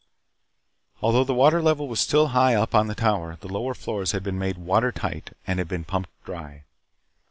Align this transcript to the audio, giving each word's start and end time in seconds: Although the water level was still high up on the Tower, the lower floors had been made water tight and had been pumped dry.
Although 1.03 1.25
the 1.25 1.33
water 1.35 1.61
level 1.61 1.87
was 1.87 1.99
still 1.99 2.29
high 2.29 2.55
up 2.55 2.73
on 2.73 2.87
the 2.87 2.95
Tower, 2.95 3.37
the 3.39 3.47
lower 3.47 3.75
floors 3.75 4.13
had 4.13 4.23
been 4.23 4.39
made 4.39 4.57
water 4.57 4.91
tight 4.91 5.37
and 5.45 5.59
had 5.59 5.67
been 5.67 5.83
pumped 5.83 6.09
dry. 6.25 6.63